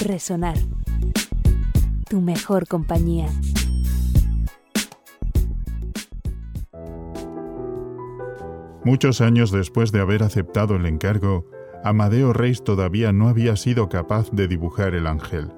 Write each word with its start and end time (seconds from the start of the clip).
Resonar. 0.00 0.56
Tu 2.08 2.20
mejor 2.20 2.68
compañía. 2.68 3.26
Muchos 8.84 9.20
años 9.20 9.50
después 9.50 9.90
de 9.90 10.00
haber 10.00 10.22
aceptado 10.22 10.76
el 10.76 10.86
encargo, 10.86 11.50
Amadeo 11.82 12.32
Reis 12.32 12.62
todavía 12.62 13.12
no 13.12 13.28
había 13.28 13.56
sido 13.56 13.88
capaz 13.88 14.30
de 14.30 14.46
dibujar 14.46 14.94
el 14.94 15.06
ángel. 15.06 15.52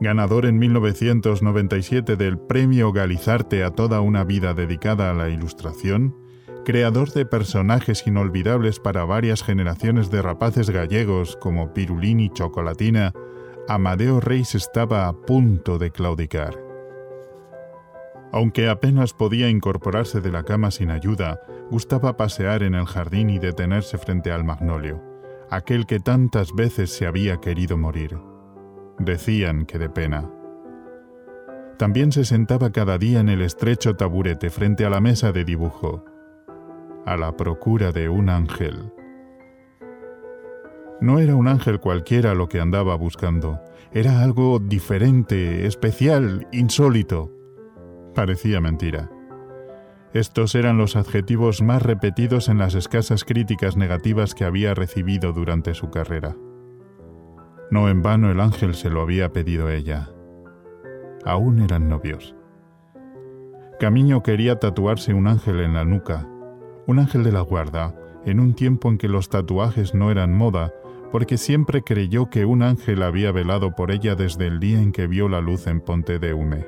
Ganador 0.00 0.44
en 0.44 0.58
1997 0.58 2.16
del 2.16 2.38
Premio 2.38 2.92
Galizarte 2.92 3.62
a 3.62 3.70
toda 3.70 4.00
una 4.00 4.24
vida 4.24 4.52
dedicada 4.52 5.10
a 5.10 5.14
la 5.14 5.28
ilustración, 5.28 6.16
creador 6.66 7.12
de 7.12 7.24
personajes 7.24 8.08
inolvidables 8.08 8.80
para 8.80 9.04
varias 9.04 9.44
generaciones 9.44 10.10
de 10.10 10.20
rapaces 10.20 10.68
gallegos 10.68 11.36
como 11.36 11.72
Pirulín 11.72 12.18
y 12.18 12.28
Chocolatina, 12.28 13.12
Amadeo 13.68 14.18
Reis 14.18 14.56
estaba 14.56 15.06
a 15.06 15.12
punto 15.12 15.78
de 15.78 15.92
claudicar. 15.92 16.58
Aunque 18.32 18.68
apenas 18.68 19.12
podía 19.12 19.48
incorporarse 19.48 20.20
de 20.20 20.32
la 20.32 20.42
cama 20.42 20.72
sin 20.72 20.90
ayuda, 20.90 21.40
gustaba 21.70 22.16
pasear 22.16 22.64
en 22.64 22.74
el 22.74 22.86
jardín 22.86 23.30
y 23.30 23.38
detenerse 23.38 23.96
frente 23.96 24.32
al 24.32 24.42
magnolio, 24.42 25.00
aquel 25.48 25.86
que 25.86 26.00
tantas 26.00 26.52
veces 26.52 26.90
se 26.90 27.06
había 27.06 27.36
querido 27.36 27.78
morir. 27.78 28.18
Decían 28.98 29.66
que 29.66 29.78
de 29.78 29.88
pena. 29.88 30.28
También 31.78 32.10
se 32.10 32.24
sentaba 32.24 32.72
cada 32.72 32.98
día 32.98 33.20
en 33.20 33.28
el 33.28 33.42
estrecho 33.42 33.94
taburete 33.94 34.50
frente 34.50 34.84
a 34.84 34.90
la 34.90 35.00
mesa 35.00 35.30
de 35.30 35.44
dibujo, 35.44 36.04
a 37.06 37.16
la 37.16 37.36
procura 37.36 37.92
de 37.92 38.08
un 38.08 38.28
ángel. 38.28 38.92
No 41.00 41.18
era 41.20 41.36
un 41.36 41.46
ángel 41.46 41.78
cualquiera 41.80 42.34
lo 42.34 42.48
que 42.48 42.60
andaba 42.60 42.96
buscando, 42.96 43.60
era 43.92 44.22
algo 44.22 44.58
diferente, 44.58 45.66
especial, 45.66 46.46
insólito. 46.52 47.32
Parecía 48.14 48.60
mentira. 48.60 49.10
Estos 50.12 50.54
eran 50.54 50.78
los 50.78 50.96
adjetivos 50.96 51.62
más 51.62 51.82
repetidos 51.82 52.48
en 52.48 52.58
las 52.58 52.74
escasas 52.74 53.24
críticas 53.24 53.76
negativas 53.76 54.34
que 54.34 54.44
había 54.44 54.74
recibido 54.74 55.32
durante 55.32 55.74
su 55.74 55.90
carrera. 55.90 56.36
No 57.70 57.88
en 57.88 58.02
vano 58.02 58.30
el 58.30 58.40
ángel 58.40 58.74
se 58.74 58.90
lo 58.90 59.02
había 59.02 59.32
pedido 59.32 59.70
ella. 59.70 60.10
Aún 61.24 61.60
eran 61.60 61.88
novios. 61.88 62.34
Camiño 63.78 64.22
quería 64.22 64.58
tatuarse 64.58 65.12
un 65.12 65.26
ángel 65.26 65.60
en 65.60 65.74
la 65.74 65.84
nuca, 65.84 66.26
un 66.86 66.98
ángel 66.98 67.24
de 67.24 67.32
la 67.32 67.40
guarda, 67.40 67.94
en 68.24 68.40
un 68.40 68.54
tiempo 68.54 68.88
en 68.88 68.98
que 68.98 69.08
los 69.08 69.28
tatuajes 69.28 69.94
no 69.94 70.10
eran 70.10 70.32
moda, 70.32 70.72
porque 71.12 71.38
siempre 71.38 71.82
creyó 71.82 72.30
que 72.30 72.44
un 72.44 72.62
ángel 72.62 73.02
había 73.02 73.32
velado 73.32 73.74
por 73.74 73.90
ella 73.90 74.14
desde 74.14 74.46
el 74.46 74.60
día 74.60 74.80
en 74.80 74.92
que 74.92 75.06
vio 75.06 75.28
la 75.28 75.40
luz 75.40 75.66
en 75.66 75.80
Ponte 75.80 76.18
de 76.18 76.34
Hume. 76.34 76.66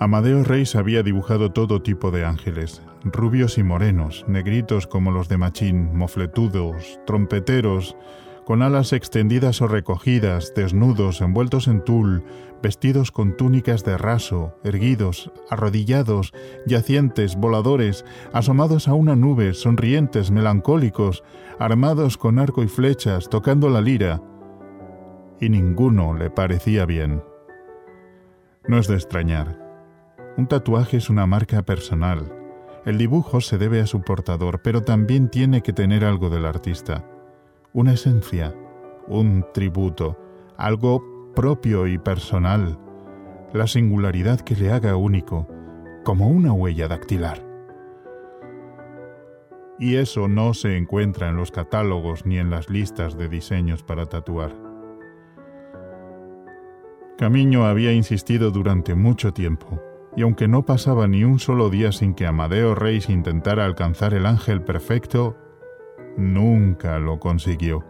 Amadeo 0.00 0.42
Reis 0.42 0.74
había 0.74 1.02
dibujado 1.02 1.52
todo 1.52 1.80
tipo 1.80 2.10
de 2.10 2.24
ángeles, 2.24 2.82
rubios 3.04 3.58
y 3.58 3.62
morenos, 3.62 4.24
negritos 4.26 4.86
como 4.86 5.12
los 5.12 5.28
de 5.28 5.38
Machín, 5.38 5.96
mofletudos, 5.96 6.98
trompeteros, 7.06 7.96
con 8.44 8.62
alas 8.62 8.92
extendidas 8.92 9.62
o 9.62 9.68
recogidas, 9.68 10.52
desnudos, 10.54 11.20
envueltos 11.20 11.66
en 11.66 11.82
tul, 11.82 12.24
vestidos 12.62 13.10
con 13.10 13.36
túnicas 13.36 13.84
de 13.84 13.96
raso, 13.96 14.54
erguidos, 14.64 15.32
arrodillados, 15.50 16.32
yacientes, 16.66 17.36
voladores, 17.36 18.04
asomados 18.32 18.86
a 18.88 18.94
una 18.94 19.16
nube, 19.16 19.54
sonrientes, 19.54 20.30
melancólicos, 20.30 21.24
armados 21.58 22.18
con 22.18 22.38
arco 22.38 22.62
y 22.62 22.68
flechas, 22.68 23.28
tocando 23.30 23.70
la 23.70 23.80
lira. 23.80 24.22
Y 25.40 25.48
ninguno 25.48 26.14
le 26.14 26.30
parecía 26.30 26.84
bien. 26.84 27.22
No 28.68 28.78
es 28.78 28.88
de 28.88 28.94
extrañar. 28.94 29.58
Un 30.36 30.46
tatuaje 30.46 30.98
es 30.98 31.10
una 31.10 31.26
marca 31.26 31.62
personal. 31.62 32.32
El 32.84 32.98
dibujo 32.98 33.40
se 33.40 33.56
debe 33.56 33.80
a 33.80 33.86
su 33.86 34.02
portador, 34.02 34.60
pero 34.62 34.82
también 34.82 35.30
tiene 35.30 35.62
que 35.62 35.72
tener 35.72 36.04
algo 36.04 36.28
del 36.28 36.44
artista 36.44 37.04
una 37.74 37.94
esencia, 37.94 38.54
un 39.08 39.44
tributo, 39.52 40.16
algo 40.56 41.32
propio 41.34 41.88
y 41.88 41.98
personal, 41.98 42.78
la 43.52 43.66
singularidad 43.66 44.40
que 44.40 44.54
le 44.54 44.70
haga 44.70 44.94
único, 44.94 45.48
como 46.04 46.28
una 46.28 46.52
huella 46.52 46.86
dactilar. 46.86 47.44
Y 49.80 49.96
eso 49.96 50.28
no 50.28 50.54
se 50.54 50.76
encuentra 50.76 51.28
en 51.28 51.36
los 51.36 51.50
catálogos 51.50 52.24
ni 52.24 52.38
en 52.38 52.48
las 52.48 52.70
listas 52.70 53.18
de 53.18 53.28
diseños 53.28 53.82
para 53.82 54.06
tatuar. 54.06 54.52
Camiño 57.18 57.66
había 57.66 57.92
insistido 57.92 58.52
durante 58.52 58.94
mucho 58.94 59.32
tiempo, 59.32 59.82
y 60.16 60.22
aunque 60.22 60.46
no 60.46 60.64
pasaba 60.64 61.08
ni 61.08 61.24
un 61.24 61.40
solo 61.40 61.70
día 61.70 61.90
sin 61.90 62.14
que 62.14 62.24
Amadeo 62.24 62.76
Reis 62.76 63.08
intentara 63.08 63.64
alcanzar 63.64 64.14
el 64.14 64.26
ángel 64.26 64.62
perfecto, 64.62 65.36
Nunca 66.16 66.98
lo 66.98 67.18
consiguió. 67.18 67.84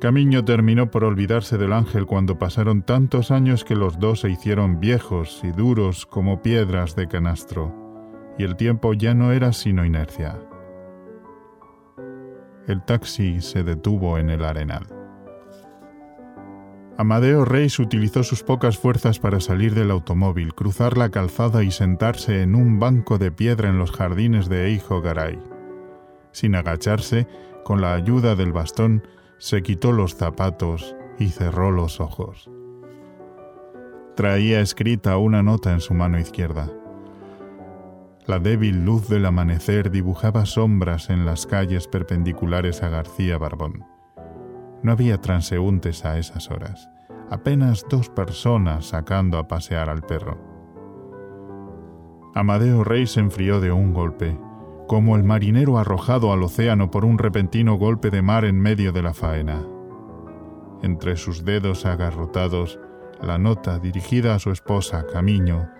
Camiño 0.00 0.44
terminó 0.44 0.90
por 0.90 1.02
olvidarse 1.02 1.56
del 1.56 1.72
ángel 1.72 2.04
cuando 2.04 2.38
pasaron 2.38 2.82
tantos 2.82 3.30
años 3.30 3.64
que 3.64 3.74
los 3.74 3.98
dos 3.98 4.20
se 4.20 4.28
hicieron 4.28 4.78
viejos 4.78 5.40
y 5.42 5.50
duros 5.50 6.04
como 6.04 6.42
piedras 6.42 6.94
de 6.94 7.08
canastro, 7.08 7.72
y 8.38 8.44
el 8.44 8.56
tiempo 8.56 8.92
ya 8.92 9.14
no 9.14 9.32
era 9.32 9.54
sino 9.54 9.82
inercia. 9.82 10.38
El 12.66 12.82
taxi 12.84 13.40
se 13.40 13.62
detuvo 13.62 14.18
en 14.18 14.28
el 14.28 14.44
arenal. 14.44 14.86
Amadeo 16.98 17.44
Reis 17.44 17.78
utilizó 17.78 18.22
sus 18.22 18.42
pocas 18.42 18.78
fuerzas 18.78 19.18
para 19.18 19.40
salir 19.40 19.74
del 19.74 19.90
automóvil, 19.90 20.54
cruzar 20.54 20.98
la 20.98 21.08
calzada 21.08 21.64
y 21.64 21.70
sentarse 21.70 22.42
en 22.42 22.54
un 22.54 22.78
banco 22.78 23.18
de 23.18 23.32
piedra 23.32 23.68
en 23.68 23.78
los 23.78 23.90
jardines 23.90 24.48
de 24.48 24.66
Eijo 24.66 25.00
Garay. 25.00 25.53
Sin 26.34 26.56
agacharse, 26.56 27.28
con 27.64 27.80
la 27.80 27.94
ayuda 27.94 28.34
del 28.34 28.52
bastón, 28.52 29.06
se 29.38 29.62
quitó 29.62 29.92
los 29.92 30.16
zapatos 30.16 30.96
y 31.16 31.28
cerró 31.28 31.70
los 31.70 32.00
ojos. 32.00 32.50
Traía 34.16 34.60
escrita 34.60 35.16
una 35.16 35.44
nota 35.44 35.72
en 35.72 35.80
su 35.80 35.94
mano 35.94 36.18
izquierda. 36.18 36.72
La 38.26 38.40
débil 38.40 38.84
luz 38.84 39.08
del 39.08 39.26
amanecer 39.26 39.92
dibujaba 39.92 40.44
sombras 40.44 41.08
en 41.08 41.24
las 41.24 41.46
calles 41.46 41.86
perpendiculares 41.86 42.82
a 42.82 42.88
García 42.88 43.38
Barbón. 43.38 43.84
No 44.82 44.90
había 44.90 45.20
transeúntes 45.20 46.04
a 46.04 46.18
esas 46.18 46.50
horas, 46.50 46.90
apenas 47.30 47.86
dos 47.88 48.08
personas 48.08 48.86
sacando 48.86 49.38
a 49.38 49.46
pasear 49.46 49.88
al 49.88 50.02
perro. 50.02 50.36
Amadeo 52.34 52.82
Rey 52.82 53.06
se 53.06 53.20
enfrió 53.20 53.60
de 53.60 53.70
un 53.70 53.94
golpe 53.94 54.36
como 54.86 55.16
el 55.16 55.24
marinero 55.24 55.78
arrojado 55.78 56.32
al 56.32 56.42
océano 56.42 56.90
por 56.90 57.04
un 57.04 57.18
repentino 57.18 57.76
golpe 57.76 58.10
de 58.10 58.22
mar 58.22 58.44
en 58.44 58.60
medio 58.60 58.92
de 58.92 59.02
la 59.02 59.14
faena. 59.14 59.66
Entre 60.82 61.16
sus 61.16 61.44
dedos 61.44 61.86
agarrotados, 61.86 62.78
la 63.22 63.38
nota 63.38 63.78
dirigida 63.78 64.34
a 64.34 64.38
su 64.38 64.50
esposa, 64.50 65.06
Camiño, 65.10 65.70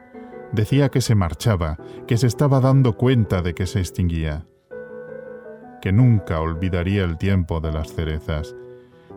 decía 0.52 0.88
que 0.88 1.00
se 1.00 1.14
marchaba, 1.14 1.78
que 2.06 2.16
se 2.16 2.26
estaba 2.26 2.60
dando 2.60 2.96
cuenta 2.96 3.42
de 3.42 3.54
que 3.54 3.66
se 3.66 3.80
extinguía, 3.80 4.46
que 5.82 5.92
nunca 5.92 6.40
olvidaría 6.40 7.04
el 7.04 7.18
tiempo 7.18 7.60
de 7.60 7.72
las 7.72 7.92
cerezas, 7.92 8.56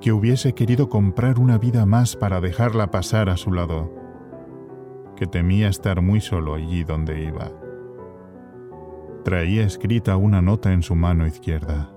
que 0.01 0.11
hubiese 0.11 0.53
querido 0.53 0.89
comprar 0.89 1.39
una 1.39 1.57
vida 1.57 1.85
más 1.85 2.15
para 2.15 2.41
dejarla 2.41 2.91
pasar 2.91 3.29
a 3.29 3.37
su 3.37 3.53
lado, 3.53 3.93
que 5.15 5.25
temía 5.25 5.69
estar 5.69 6.01
muy 6.01 6.21
solo 6.21 6.55
allí 6.55 6.83
donde 6.83 7.23
iba. 7.23 7.51
Traía 9.27 9.65
escrita 9.65 10.15
una 10.15 10.41
nota 10.41 10.71
en 10.71 10.81
su 10.81 10.95
mano 10.95 11.27
izquierda. 11.27 11.91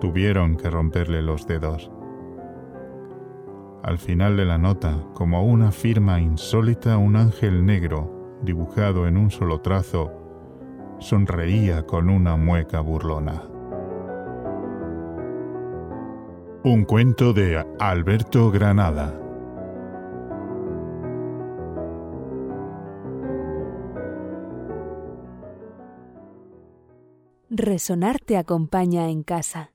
Tuvieron 0.00 0.56
que 0.56 0.70
romperle 0.70 1.22
los 1.22 1.44
dedos. 1.48 1.90
Al 3.82 3.98
final 3.98 4.36
de 4.36 4.44
la 4.44 4.58
nota, 4.58 4.96
como 5.14 5.44
una 5.44 5.72
firma 5.72 6.20
insólita, 6.20 6.98
un 6.98 7.16
ángel 7.16 7.66
negro, 7.66 8.38
dibujado 8.44 9.08
en 9.08 9.16
un 9.16 9.32
solo 9.32 9.60
trazo, 9.60 10.12
sonreía 11.00 11.84
con 11.84 12.10
una 12.10 12.36
mueca 12.36 12.78
burlona. 12.78 13.42
Un 16.62 16.84
cuento 16.84 17.32
de 17.32 17.66
Alberto 17.80 18.52
Granada. 18.52 19.20
Resonar 27.58 28.20
te 28.20 28.36
acompaña 28.36 29.08
en 29.08 29.24
casa. 29.24 29.72